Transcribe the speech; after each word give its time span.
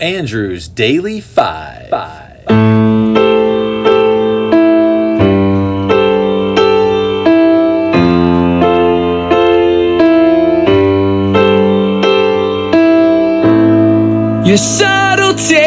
Andrew's 0.00 0.68
Daily 0.68 1.20
Five. 1.20 1.88
Five. 1.88 2.46
Your 14.46 14.56
subtleties 14.56 15.58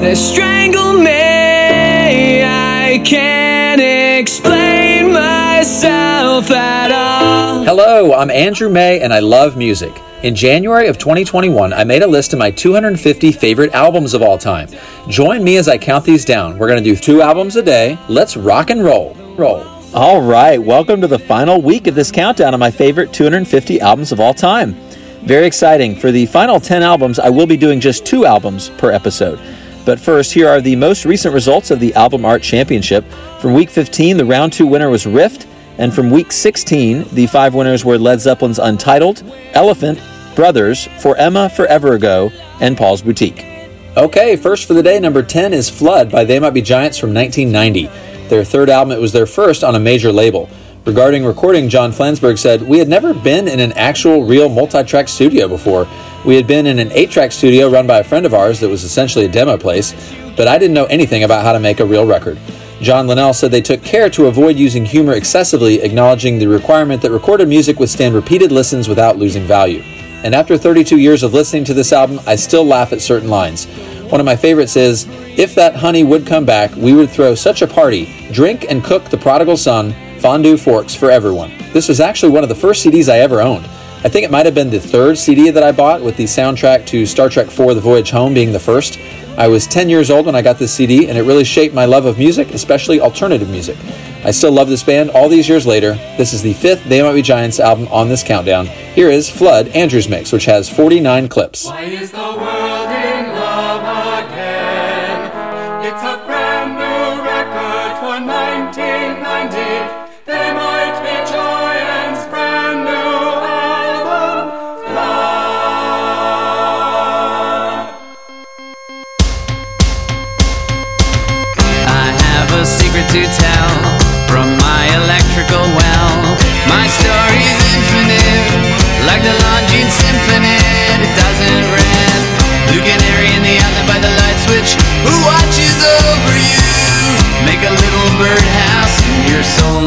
that 0.00 0.16
strangle 0.16 0.94
me. 0.94 2.42
I 2.42 3.02
can't 3.04 3.82
explain 4.18 5.12
myself 5.12 6.50
at 6.50 6.90
all. 6.90 7.62
Hello, 7.64 8.14
I'm 8.14 8.30
Andrew 8.30 8.70
May 8.70 9.00
and 9.00 9.12
I 9.12 9.18
love 9.18 9.54
music. 9.54 9.92
In 10.22 10.34
January 10.34 10.88
of 10.88 10.98
2021, 10.98 11.72
I 11.72 11.82
made 11.82 12.02
a 12.02 12.06
list 12.06 12.34
of 12.34 12.38
my 12.38 12.50
250 12.50 13.32
favorite 13.32 13.72
albums 13.72 14.12
of 14.12 14.20
all 14.20 14.36
time. 14.36 14.68
Join 15.08 15.42
me 15.42 15.56
as 15.56 15.66
I 15.66 15.78
count 15.78 16.04
these 16.04 16.26
down. 16.26 16.58
We're 16.58 16.68
going 16.68 16.84
to 16.84 16.90
do 16.90 16.94
two 16.94 17.22
albums 17.22 17.56
a 17.56 17.62
day. 17.62 17.96
Let's 18.06 18.36
rock 18.36 18.68
and 18.68 18.84
roll. 18.84 19.14
Roll. 19.38 19.66
All 19.94 20.20
right, 20.20 20.58
welcome 20.58 21.00
to 21.00 21.06
the 21.06 21.18
final 21.18 21.62
week 21.62 21.86
of 21.86 21.94
this 21.94 22.12
countdown 22.12 22.52
of 22.52 22.60
my 22.60 22.70
favorite 22.70 23.14
250 23.14 23.80
albums 23.80 24.12
of 24.12 24.20
all 24.20 24.34
time. 24.34 24.74
Very 25.22 25.46
exciting. 25.46 25.96
For 25.96 26.12
the 26.12 26.26
final 26.26 26.60
10 26.60 26.82
albums, 26.82 27.18
I 27.18 27.30
will 27.30 27.46
be 27.46 27.56
doing 27.56 27.80
just 27.80 28.04
two 28.04 28.26
albums 28.26 28.68
per 28.76 28.90
episode. 28.90 29.40
But 29.86 29.98
first, 29.98 30.34
here 30.34 30.48
are 30.48 30.60
the 30.60 30.76
most 30.76 31.06
recent 31.06 31.32
results 31.32 31.70
of 31.70 31.80
the 31.80 31.94
Album 31.94 32.26
Art 32.26 32.42
Championship. 32.42 33.10
From 33.40 33.54
week 33.54 33.70
15, 33.70 34.18
the 34.18 34.26
round 34.26 34.52
two 34.52 34.66
winner 34.66 34.90
was 34.90 35.06
Rift, 35.06 35.46
and 35.80 35.94
from 35.94 36.10
week 36.10 36.30
16, 36.30 37.06
the 37.12 37.26
five 37.26 37.54
winners 37.54 37.86
were 37.86 37.96
Led 37.96 38.20
Zeppelin's 38.20 38.58
Untitled, 38.58 39.24
Elephant, 39.54 39.98
Brothers, 40.36 40.88
For 41.00 41.16
Emma 41.16 41.48
Forever 41.48 41.94
Ago, 41.94 42.30
and 42.60 42.76
Paul's 42.76 43.00
Boutique. 43.00 43.46
Okay, 43.96 44.36
first 44.36 44.68
for 44.68 44.74
the 44.74 44.82
day, 44.82 45.00
number 45.00 45.22
10 45.22 45.54
is 45.54 45.70
Flood 45.70 46.12
by 46.12 46.22
They 46.22 46.38
Might 46.38 46.50
Be 46.50 46.60
Giants 46.60 46.98
from 46.98 47.14
1990. 47.14 48.28
Their 48.28 48.44
third 48.44 48.68
album, 48.68 48.92
it 48.92 49.00
was 49.00 49.12
their 49.12 49.24
first 49.24 49.64
on 49.64 49.74
a 49.74 49.80
major 49.80 50.12
label. 50.12 50.50
Regarding 50.84 51.24
recording, 51.24 51.70
John 51.70 51.92
Flansburgh 51.92 52.38
said, 52.38 52.60
We 52.60 52.78
had 52.78 52.88
never 52.88 53.14
been 53.14 53.48
in 53.48 53.58
an 53.58 53.72
actual 53.72 54.24
real 54.24 54.50
multi 54.50 54.84
track 54.84 55.08
studio 55.08 55.48
before. 55.48 55.88
We 56.26 56.36
had 56.36 56.46
been 56.46 56.66
in 56.66 56.78
an 56.78 56.92
eight 56.92 57.10
track 57.10 57.32
studio 57.32 57.70
run 57.70 57.86
by 57.86 58.00
a 58.00 58.04
friend 58.04 58.26
of 58.26 58.34
ours 58.34 58.60
that 58.60 58.68
was 58.68 58.84
essentially 58.84 59.24
a 59.24 59.28
demo 59.28 59.56
place, 59.56 59.94
but 60.36 60.46
I 60.46 60.58
didn't 60.58 60.74
know 60.74 60.86
anything 60.86 61.24
about 61.24 61.42
how 61.42 61.52
to 61.52 61.60
make 61.60 61.80
a 61.80 61.86
real 61.86 62.04
record. 62.04 62.38
John 62.80 63.06
Linnell 63.06 63.34
said 63.34 63.50
they 63.50 63.60
took 63.60 63.82
care 63.82 64.08
to 64.08 64.26
avoid 64.26 64.56
using 64.56 64.86
humor 64.86 65.12
excessively, 65.12 65.82
acknowledging 65.82 66.38
the 66.38 66.48
requirement 66.48 67.02
that 67.02 67.10
recorded 67.10 67.46
music 67.46 67.78
withstand 67.78 68.14
repeated 68.14 68.50
listens 68.50 68.88
without 68.88 69.18
losing 69.18 69.44
value. 69.44 69.82
And 70.24 70.34
after 70.34 70.56
32 70.56 70.98
years 70.98 71.22
of 71.22 71.34
listening 71.34 71.64
to 71.64 71.74
this 71.74 71.92
album, 71.92 72.20
I 72.26 72.36
still 72.36 72.64
laugh 72.64 72.94
at 72.94 73.02
certain 73.02 73.28
lines. 73.28 73.66
One 74.08 74.18
of 74.18 74.24
my 74.24 74.34
favorites 74.34 74.76
is 74.76 75.06
If 75.36 75.54
that 75.56 75.76
honey 75.76 76.04
would 76.04 76.26
come 76.26 76.46
back, 76.46 76.74
we 76.74 76.94
would 76.94 77.10
throw 77.10 77.34
such 77.34 77.60
a 77.60 77.66
party, 77.66 78.30
drink 78.32 78.64
and 78.70 78.82
cook 78.82 79.04
the 79.04 79.18
prodigal 79.18 79.58
son, 79.58 79.94
fondue 80.18 80.56
forks 80.56 80.94
for 80.94 81.10
everyone. 81.10 81.52
This 81.74 81.88
was 81.88 82.00
actually 82.00 82.32
one 82.32 82.42
of 82.42 82.48
the 82.48 82.54
first 82.54 82.84
CDs 82.84 83.12
I 83.12 83.18
ever 83.18 83.42
owned. 83.42 83.68
I 84.02 84.08
think 84.08 84.24
it 84.24 84.30
might 84.30 84.46
have 84.46 84.54
been 84.54 84.70
the 84.70 84.80
third 84.80 85.18
CD 85.18 85.50
that 85.50 85.62
I 85.62 85.72
bought, 85.72 86.00
with 86.00 86.16
the 86.16 86.24
soundtrack 86.24 86.86
to 86.86 87.04
Star 87.04 87.28
Trek 87.28 87.48
IV 87.48 87.74
The 87.74 87.82
Voyage 87.82 88.10
Home 88.12 88.32
being 88.32 88.50
the 88.50 88.58
first. 88.58 88.98
I 89.36 89.46
was 89.46 89.66
10 89.66 89.90
years 89.90 90.10
old 90.10 90.24
when 90.24 90.34
I 90.34 90.40
got 90.40 90.58
this 90.58 90.72
CD, 90.72 91.10
and 91.10 91.18
it 91.18 91.22
really 91.22 91.44
shaped 91.44 91.74
my 91.74 91.84
love 91.84 92.06
of 92.06 92.16
music, 92.16 92.54
especially 92.54 92.98
alternative 92.98 93.50
music. 93.50 93.76
I 94.24 94.30
still 94.30 94.52
love 94.52 94.68
this 94.68 94.82
band 94.82 95.10
all 95.10 95.28
these 95.28 95.50
years 95.50 95.66
later. 95.66 95.96
This 96.16 96.32
is 96.32 96.40
the 96.40 96.54
fifth 96.54 96.82
They 96.84 97.02
Might 97.02 97.12
Be 97.12 97.20
Giants 97.20 97.60
album 97.60 97.88
on 97.88 98.08
this 98.08 98.22
countdown. 98.22 98.64
Here 98.66 99.10
is 99.10 99.28
Flood, 99.28 99.68
Andrew's 99.68 100.08
Mix, 100.08 100.32
which 100.32 100.46
has 100.46 100.66
49 100.66 101.28
clips. 101.28 101.66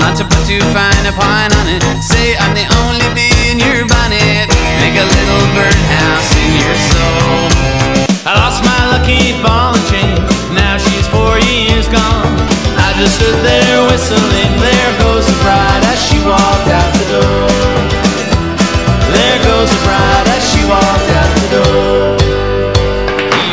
Not 0.04 0.18
to 0.20 0.26
put 0.28 0.44
too 0.44 0.60
fine 0.76 1.06
a 1.08 1.14
pine 1.16 1.52
on 1.60 1.66
it. 1.72 1.82
Say 2.04 2.36
I'm 2.36 2.52
the 2.52 2.68
only 2.84 3.08
bee 3.16 3.32
in 3.48 3.58
your 3.58 3.88
bonnet. 3.88 4.52
Make 4.84 5.00
a 5.00 5.08
little 5.08 5.44
birdhouse 5.56 6.32
in 6.44 6.52
your 6.60 6.78
soul. 6.92 7.48
I 8.28 8.36
lost 8.36 8.60
my 8.68 8.82
lucky 8.92 9.40
ball 9.40 9.72
and 9.72 9.86
chain. 9.88 10.20
Now 10.52 10.76
she's 10.76 11.08
four 11.08 11.40
years 11.48 11.88
gone. 11.88 12.36
I 12.76 12.92
just 13.00 13.16
stood 13.16 13.40
there 13.48 13.80
whistling. 13.88 14.52
There 14.60 14.92
goes 15.00 15.24
the 15.24 15.38
bride 15.40 15.84
as 15.88 16.00
she 16.04 16.20
walked 16.28 16.70
out 16.80 16.92
the 17.00 17.08
door. 17.16 17.48
There 19.16 19.40
goes 19.48 19.70
the 19.72 19.82
bride 19.88 20.28
as 20.36 20.44
she 20.52 20.62
walked 20.68 21.12
out 21.20 21.32
the 21.40 21.48
door. 21.56 22.04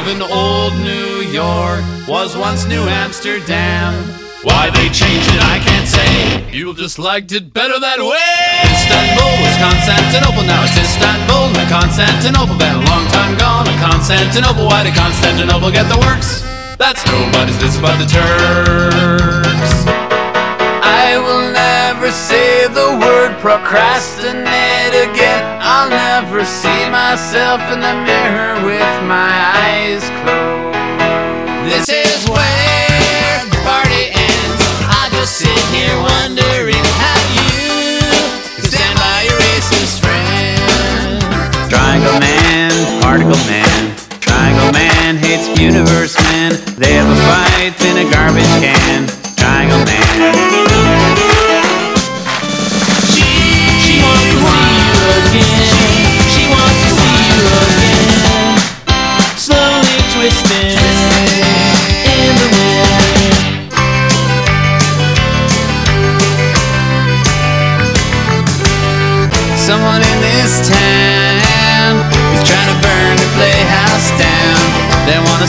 Even 0.03 0.19
old 0.23 0.75
New 0.83 1.23
York 1.31 1.85
was 2.09 2.37
once 2.37 2.67
New 2.67 2.85
Amsterdam. 2.91 3.95
Why 4.43 4.73
they 4.73 4.89
changed 4.89 5.29
it, 5.29 5.43
I 5.45 5.61
can't 5.61 5.85
say. 5.85 6.49
People 6.51 6.73
just 6.73 6.99
liked 6.99 7.31
it 7.33 7.53
better 7.53 7.77
that 7.77 8.01
way. 8.01 8.33
Istanbul 8.73 9.37
was 9.37 9.53
Constantinople, 9.61 10.49
now 10.49 10.65
it's 10.65 10.81
Istanbul, 10.81 11.53
not 11.53 11.69
Constantinople. 11.69 12.57
Been 12.57 12.81
a 12.81 12.85
long 12.89 13.05
time 13.13 13.37
gone, 13.37 13.69
a 13.69 13.77
Constantinople. 13.77 14.65
Why 14.65 14.81
did 14.81 14.97
Constantinople 14.97 15.69
get 15.69 15.93
the 15.93 16.01
works? 16.01 16.41
That's 16.81 17.05
nobody's 17.05 17.61
business 17.61 17.85
but 17.85 18.01
the 18.01 18.09
Turks. 18.09 19.85
I 20.81 21.21
will 21.21 21.53
never 21.53 22.09
say 22.09 22.65
the 22.73 22.97
word 22.97 23.37
procrastinate 23.45 24.97
again. 25.05 25.45
I'll 25.61 25.93
never 25.93 26.49
see 26.49 26.89
myself 26.89 27.61
in 27.69 27.85
the 27.85 27.93
mirror 28.09 28.57
with 28.65 28.97
my 29.05 29.37
eyes 29.53 30.01
closed. 30.25 30.73
This 31.69 32.00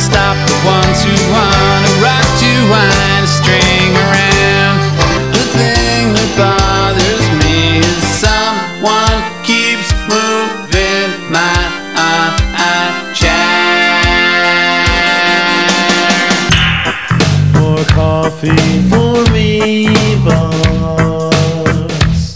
stop 0.02 0.34
the 0.50 0.58
ones 0.66 1.06
who 1.06 1.14
wanna 1.30 1.94
rock 2.02 2.26
to 2.42 2.50
wind 2.74 3.22
a 3.24 3.30
string 3.30 3.94
around. 4.06 4.78
The 5.30 5.46
thing 5.58 6.04
that 6.18 6.30
bothers 6.42 7.26
me 7.42 7.86
is 7.86 8.02
someone 8.26 9.20
keeps 9.46 9.94
moving 10.10 11.10
my 11.30 11.54
uh, 11.94 12.34
chair. 13.14 14.02
More 17.54 17.86
coffee 17.94 18.82
for 18.90 19.22
me, 19.32 19.86
boss. 20.26 22.34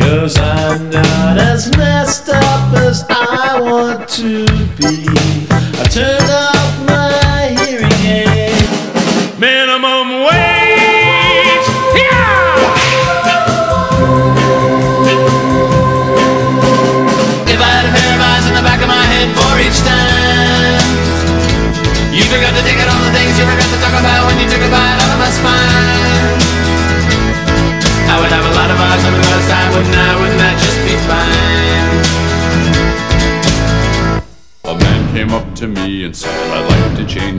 Cause 0.00 0.34
I'm 0.36 0.90
not 0.90 1.38
as 1.38 1.70
messed 1.76 2.28
up 2.28 2.74
as 2.74 3.04
I 3.08 3.60
want 3.60 4.08
to 4.18 4.44
be. 4.78 5.07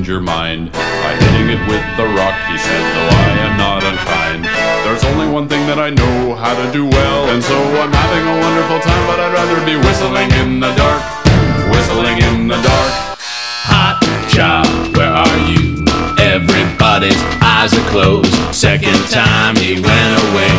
Your 0.10 0.20
mind 0.20 0.72
by 0.74 1.14
hitting 1.22 1.54
it 1.54 1.62
with 1.70 1.86
the 1.94 2.08
rock. 2.18 2.34
He 2.50 2.58
said, 2.58 2.82
though 2.98 3.14
I 3.14 3.30
am 3.46 3.54
not 3.62 3.86
unkind. 3.86 4.42
There's 4.82 5.06
only 5.06 5.30
one 5.30 5.48
thing 5.48 5.70
that 5.70 5.78
I 5.78 5.94
know 5.94 6.34
how 6.34 6.58
to 6.58 6.66
do 6.74 6.90
well, 6.90 7.30
and 7.30 7.44
so 7.46 7.54
I'm 7.78 7.94
having 7.94 8.26
a 8.26 8.36
wonderful 8.42 8.82
time, 8.82 9.04
but 9.06 9.22
I'd 9.22 9.30
rather 9.38 9.62
be 9.62 9.78
whistling 9.78 10.34
in 10.42 10.60
the 10.60 10.74
dark. 10.74 11.06
Whistling 11.70 12.18
in 12.26 12.50
the 12.50 12.58
dark. 12.58 12.92
Hot 13.70 14.02
job, 14.34 14.66
where 14.98 15.14
are 15.14 15.40
you? 15.46 15.86
Everybody's 16.18 17.22
eyes 17.46 17.78
are 17.78 17.90
closed. 17.94 18.34
Second 18.50 18.98
time 19.14 19.56
he 19.62 19.78
went 19.78 20.14
away. 20.34 20.50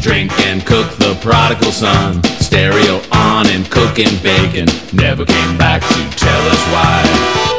Drink 0.00 0.32
and 0.48 0.64
cook 0.64 0.88
the 0.96 1.12
prodigal 1.20 1.76
son. 1.76 2.24
Stereo 2.40 3.04
on 3.12 3.52
and 3.52 3.68
cooking 3.68 4.16
bacon. 4.24 4.64
Never 4.96 5.28
came 5.28 5.58
back 5.60 5.84
to 5.84 6.00
tell 6.16 6.42
us 6.48 6.62
why. 6.72 7.53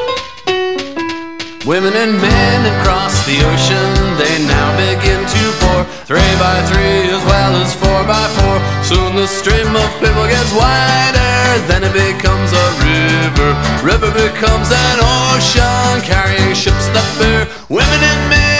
Women 1.65 1.93
and 1.97 2.21
men 2.21 2.61
across 2.77 3.25
the 3.25 3.41
ocean, 3.41 3.89
they 4.21 4.37
now 4.45 4.69
begin 4.77 5.17
to 5.17 5.43
pour 5.65 5.81
three 6.05 6.33
by 6.37 6.61
three 6.69 7.09
as 7.09 7.25
well 7.25 7.55
as 7.57 7.73
four 7.73 8.05
by 8.05 8.21
four. 8.37 8.61
Soon 8.85 9.15
the 9.15 9.25
stream 9.25 9.75
of 9.75 9.89
people 9.97 10.27
gets 10.29 10.53
wider, 10.53 11.65
then 11.65 11.81
it 11.81 11.91
becomes 11.91 12.53
a 12.53 12.67
river. 12.85 13.49
River 13.81 14.13
becomes 14.13 14.69
an 14.69 14.97
ocean, 15.01 16.05
carrying 16.05 16.53
ships 16.53 16.85
that 16.93 17.09
bear 17.17 17.49
women 17.67 18.01
and 18.13 18.29
men. 18.29 18.54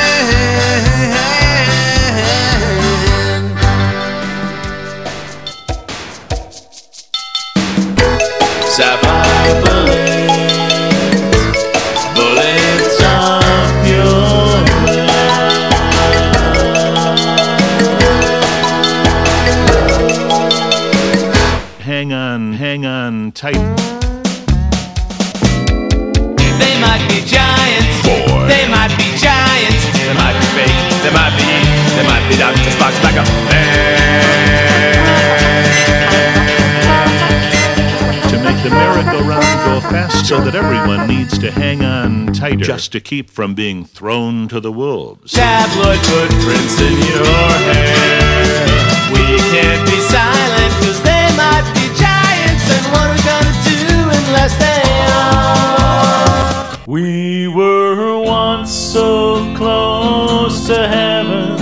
So 40.26 40.42
that 40.42 40.56
everyone 40.56 41.08
needs 41.08 41.38
to 41.38 41.52
hang 41.52 41.84
on 41.84 42.34
tighter 42.34 42.66
just 42.66 42.92
to 42.92 43.00
keep 43.00 43.30
from 43.30 43.54
being 43.54 43.86
thrown 43.86 44.48
to 44.48 44.60
the 44.60 44.72
wolves. 44.72 45.34
Tabloid 45.34 46.00
footprints 46.00 46.82
in 46.82 46.98
your 47.14 47.30
hair. 47.70 48.66
We 49.14 49.38
can't 49.54 49.86
be 49.86 50.00
silent, 50.10 50.74
cause 50.82 51.00
they 51.06 51.30
might 51.38 51.62
be 51.78 51.86
giants. 51.94 52.66
And 52.74 52.86
what 52.90 53.06
are 53.06 53.14
we 53.14 53.22
gonna 53.22 53.54
do 53.70 53.86
unless 54.18 54.58
they 54.58 54.82
are? 55.14 56.82
We 56.88 57.48
were 57.48 58.18
once 58.26 58.72
so 58.72 59.54
close 59.56 60.66
to 60.66 60.88
heaven. 60.88 61.54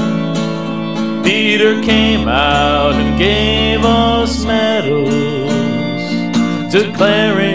Peter 1.21 1.81
came 1.81 2.29
out 2.29 2.93
and 2.93 3.19
gave 3.19 3.83
us 3.83 4.45
medals, 4.45 5.11
declaring 6.71 7.52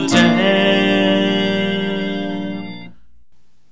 the 0.00 0.08
ten. 0.08 1.44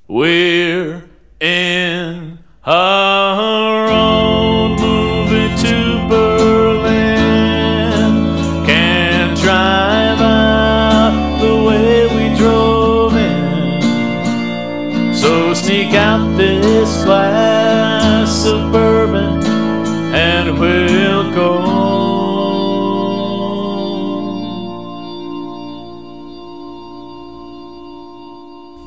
We're 0.07 1.03
in 1.41 2.39
own 2.65 3.91
movie 4.81 5.51
to 5.63 6.07
Berlin. 6.09 7.43
Can't 8.65 9.37
drive 9.41 10.21
out 10.21 11.41
the 11.41 11.55
way 11.67 12.07
we 12.15 12.25
drove 12.39 13.17
in. 13.17 13.81
So 15.13 15.55
sneak 15.55 15.95
out 15.95 16.37
this 16.37 17.05
glass 17.05 18.47
of 18.47 18.71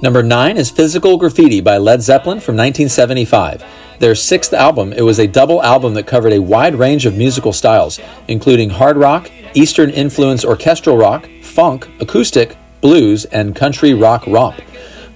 Number 0.05 0.21
nine 0.21 0.57
is 0.57 0.69
Physical 0.69 1.17
Graffiti 1.17 1.61
by 1.61 1.79
Led 1.79 1.99
Zeppelin 1.99 2.39
from 2.39 2.55
1975. 2.55 3.65
Their 3.97 4.13
sixth 4.13 4.53
album, 4.53 4.93
it 4.93 5.01
was 5.01 5.17
a 5.17 5.25
double 5.25 5.63
album 5.63 5.95
that 5.95 6.05
covered 6.05 6.33
a 6.33 6.43
wide 6.43 6.75
range 6.75 7.07
of 7.07 7.17
musical 7.17 7.51
styles, 7.51 7.99
including 8.27 8.69
hard 8.69 8.97
rock, 8.97 9.31
Eastern 9.55 9.89
influence 9.89 10.45
orchestral 10.45 10.95
rock, 10.95 11.27
funk, 11.41 11.89
acoustic, 11.99 12.55
blues, 12.81 13.25
and 13.25 13.55
country 13.55 13.95
rock 13.95 14.27
romp. 14.27 14.61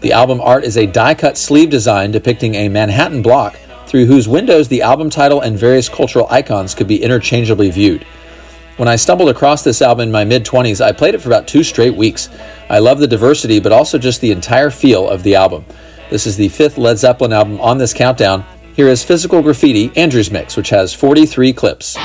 The 0.02 0.12
album 0.12 0.42
art 0.42 0.64
is 0.64 0.76
a 0.76 0.88
die 0.88 1.14
cut 1.14 1.38
sleeve 1.38 1.70
design 1.70 2.10
depicting 2.10 2.56
a 2.56 2.68
Manhattan 2.68 3.22
block 3.22 3.58
through 3.86 4.08
whose 4.08 4.28
windows 4.28 4.70
the 4.70 4.82
album 4.82 5.12
title 5.12 5.42
and 5.42 5.56
various 5.56 5.88
cultural 5.88 6.26
icons 6.32 6.74
could 6.74 6.88
be 6.88 7.04
interchangeably 7.04 7.70
viewed. 7.70 8.08
When 8.80 8.88
I 8.88 8.96
stumbled 8.96 9.28
across 9.28 9.62
this 9.62 9.81
album 9.81 10.04
in 10.04 10.12
my 10.14 10.24
mid 10.24 10.46
20s, 10.46 10.80
I 10.80 10.94
played 10.94 11.14
it 11.14 11.18
for 11.20 11.28
about 11.28 11.50
two 11.50 11.64
straight 11.64 11.96
weeks. 11.96 12.30
I 12.70 12.80
love 12.80 13.00
the 13.00 13.08
diversity, 13.08 13.60
but 13.60 13.74
also 13.74 13.98
just 13.98 14.22
the 14.22 14.31
entire 14.31 14.70
feel 14.70 15.10
of 15.10 15.22
the 15.22 15.36
album. 15.36 15.66
This 16.10 16.26
is 16.26 16.38
the 16.38 16.48
fifth 16.48 16.78
Led 16.78 16.98
Zeppelin 16.98 17.34
album 17.34 17.60
on 17.60 17.78
this 17.78 17.94
countdown. 17.94 18.46
Here 18.78 18.88
is 18.88 19.04
Physical 19.04 19.42
Graffiti, 19.42 19.92
Andrew's 19.98 20.31
Mix, 20.31 20.56
which 20.56 20.70
has 20.70 20.94
43 20.94 21.52
clips. 21.52 21.98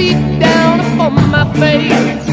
feet 0.00 0.40
down 0.40 0.80
upon 0.80 1.14
my 1.30 1.44
face. 1.60 2.29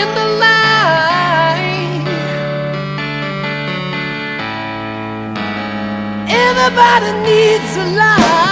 in 0.00 0.08
the 0.14 0.26
light, 0.44 2.04
Everybody 6.28 7.12
needs 7.26 7.76
a 7.76 7.86
light. 7.98 8.47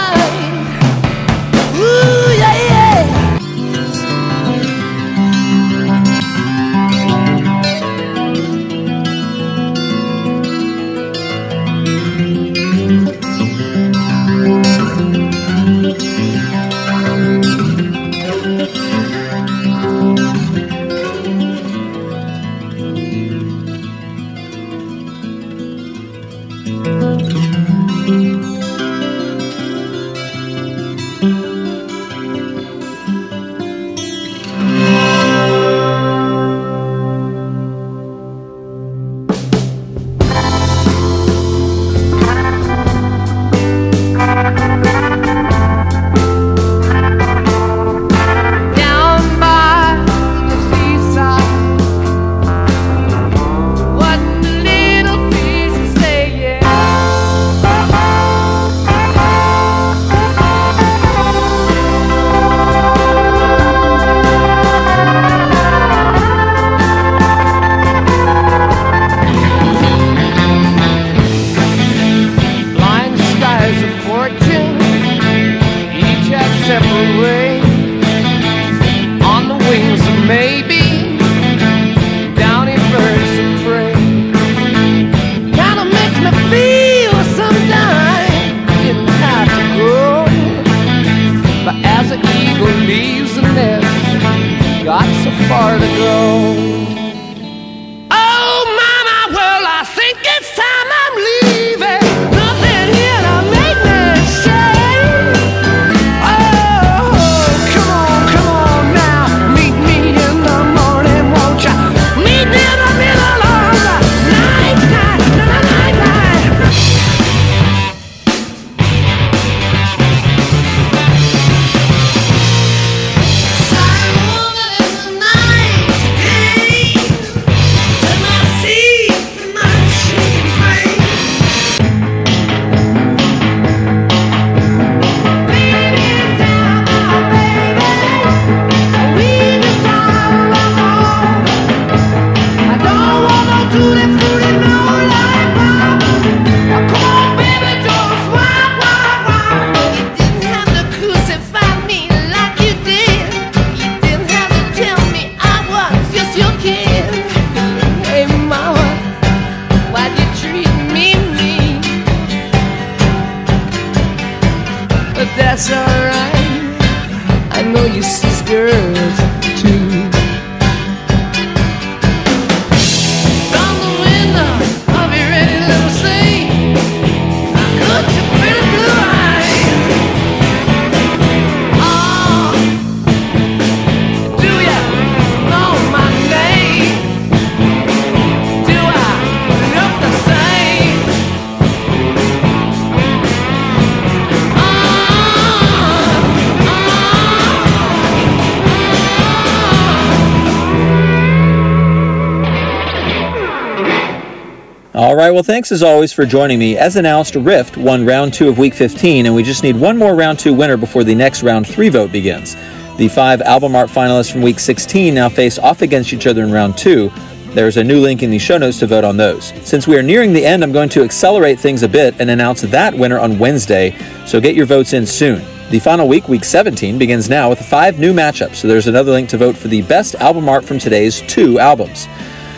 All 204.96 205.14
right, 205.14 205.30
well, 205.30 205.42
thanks 205.42 205.72
as 205.72 205.82
always 205.82 206.14
for 206.14 206.24
joining 206.24 206.58
me. 206.58 206.78
As 206.78 206.96
announced, 206.96 207.34
Rift 207.34 207.76
won 207.76 208.06
round 208.06 208.32
two 208.32 208.48
of 208.48 208.56
week 208.56 208.72
15, 208.72 209.26
and 209.26 209.34
we 209.34 209.42
just 209.42 209.62
need 209.62 209.76
one 209.76 209.98
more 209.98 210.14
round 210.14 210.38
two 210.38 210.54
winner 210.54 210.78
before 210.78 211.04
the 211.04 211.14
next 211.14 211.42
round 211.42 211.66
three 211.66 211.90
vote 211.90 212.10
begins. 212.10 212.56
The 212.96 213.08
five 213.08 213.42
album 213.42 213.76
art 213.76 213.90
finalists 213.90 214.32
from 214.32 214.40
week 214.40 214.58
16 214.58 215.12
now 215.12 215.28
face 215.28 215.58
off 215.58 215.82
against 215.82 216.14
each 216.14 216.26
other 216.26 216.42
in 216.44 216.50
round 216.50 216.78
two. 216.78 217.12
There's 217.48 217.76
a 217.76 217.84
new 217.84 218.00
link 218.00 218.22
in 218.22 218.30
the 218.30 218.38
show 218.38 218.56
notes 218.56 218.78
to 218.78 218.86
vote 218.86 219.04
on 219.04 219.18
those. 219.18 219.52
Since 219.68 219.86
we 219.86 219.98
are 219.98 220.02
nearing 220.02 220.32
the 220.32 220.46
end, 220.46 220.62
I'm 220.62 220.72
going 220.72 220.88
to 220.88 221.02
accelerate 221.02 221.60
things 221.60 221.82
a 221.82 221.88
bit 221.88 222.18
and 222.18 222.30
announce 222.30 222.62
that 222.62 222.94
winner 222.94 223.18
on 223.18 223.38
Wednesday, 223.38 223.94
so 224.24 224.40
get 224.40 224.54
your 224.54 224.64
votes 224.64 224.94
in 224.94 225.04
soon. 225.04 225.44
The 225.68 225.78
final 225.78 226.08
week, 226.08 226.26
week 226.26 226.44
17, 226.44 226.96
begins 226.96 227.28
now 227.28 227.50
with 227.50 227.60
five 227.60 227.98
new 227.98 228.14
matchups, 228.14 228.54
so 228.54 228.66
there's 228.66 228.86
another 228.86 229.12
link 229.12 229.28
to 229.28 229.36
vote 229.36 229.58
for 229.58 229.68
the 229.68 229.82
best 229.82 230.14
album 230.14 230.48
art 230.48 230.64
from 230.64 230.78
today's 230.78 231.20
two 231.20 231.58
albums. 231.58 232.08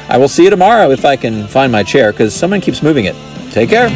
I 0.08 0.16
will 0.16 0.28
see 0.28 0.44
you 0.44 0.50
tomorrow 0.50 0.90
if 0.90 1.04
I 1.04 1.16
can 1.16 1.46
find 1.46 1.70
my 1.70 1.82
chair 1.82 2.12
because 2.12 2.34
someone 2.34 2.60
keeps 2.60 2.82
moving 2.82 3.04
it. 3.04 3.14
Take 3.52 3.68
care. 3.70 3.88